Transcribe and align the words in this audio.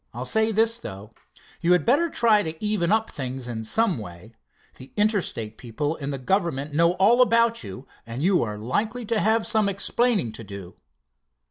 I'll 0.15 0.25
say 0.25 0.51
this, 0.51 0.79
though: 0.79 1.13
You 1.59 1.73
had 1.73 1.85
better 1.85 2.09
try 2.09 2.41
to 2.41 2.55
even 2.59 2.91
up 2.91 3.11
things 3.11 3.47
in 3.47 3.63
some 3.63 3.99
way. 3.99 4.33
The 4.77 4.91
Interstate 4.97 5.59
people 5.59 5.95
and 5.95 6.11
the 6.11 6.17
government 6.17 6.73
know 6.73 6.93
all 6.93 7.21
about 7.21 7.63
you, 7.63 7.87
and 8.03 8.23
you 8.23 8.41
are 8.41 8.57
likely 8.57 9.05
to 9.05 9.19
have 9.19 9.45
some 9.45 9.69
explaining 9.69 10.31
to 10.31 10.43
do." 10.43 10.75